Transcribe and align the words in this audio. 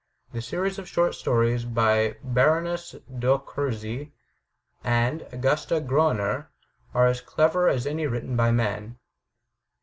The 0.33 0.41
series 0.41 0.79
of 0.79 0.87
short 0.89 1.13
stories 1.13 1.63
by 1.63 2.15
Baroness 2.23 2.95
d'Orczy, 3.19 4.11
and 4.83 5.21
Augusta 5.31 5.79
Groner, 5.79 6.49
are 6.95 7.05
as 7.05 7.21
clever 7.21 7.67
as 7.69 7.85
any 7.85 8.07
written 8.07 8.35
by 8.35 8.49
men. 8.49 8.97